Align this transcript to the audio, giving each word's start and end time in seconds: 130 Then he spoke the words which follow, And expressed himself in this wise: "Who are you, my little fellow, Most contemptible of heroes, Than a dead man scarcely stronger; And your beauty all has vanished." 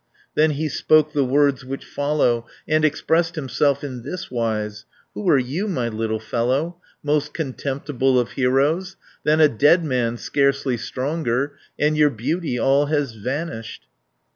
130 0.33 0.41
Then 0.41 0.57
he 0.57 0.67
spoke 0.67 1.13
the 1.13 1.23
words 1.23 1.63
which 1.63 1.85
follow, 1.85 2.47
And 2.67 2.83
expressed 2.83 3.35
himself 3.35 3.83
in 3.83 4.01
this 4.01 4.31
wise: 4.31 4.85
"Who 5.13 5.29
are 5.29 5.37
you, 5.37 5.67
my 5.67 5.89
little 5.89 6.19
fellow, 6.19 6.77
Most 7.03 7.35
contemptible 7.35 8.19
of 8.19 8.31
heroes, 8.31 8.95
Than 9.25 9.39
a 9.39 9.47
dead 9.47 9.85
man 9.85 10.17
scarcely 10.17 10.75
stronger; 10.75 11.53
And 11.77 11.95
your 11.95 12.09
beauty 12.09 12.57
all 12.57 12.87
has 12.87 13.13
vanished." 13.13 13.85